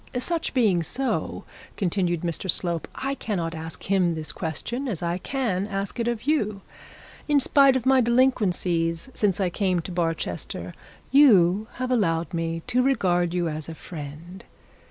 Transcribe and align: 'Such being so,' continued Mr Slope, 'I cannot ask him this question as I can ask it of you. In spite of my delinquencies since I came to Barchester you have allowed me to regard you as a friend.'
'Such 0.17 0.51
being 0.55 0.81
so,' 0.81 1.43
continued 1.77 2.21
Mr 2.21 2.49
Slope, 2.49 2.87
'I 2.95 3.13
cannot 3.13 3.53
ask 3.53 3.83
him 3.83 4.15
this 4.15 4.31
question 4.31 4.87
as 4.87 5.03
I 5.03 5.19
can 5.19 5.67
ask 5.67 5.99
it 5.99 6.07
of 6.07 6.23
you. 6.23 6.61
In 7.27 7.39
spite 7.39 7.75
of 7.75 7.85
my 7.85 8.01
delinquencies 8.01 9.11
since 9.13 9.39
I 9.39 9.51
came 9.51 9.79
to 9.81 9.91
Barchester 9.91 10.73
you 11.11 11.67
have 11.73 11.91
allowed 11.91 12.33
me 12.33 12.63
to 12.65 12.81
regard 12.81 13.35
you 13.35 13.47
as 13.47 13.69
a 13.69 13.75
friend.' 13.75 14.43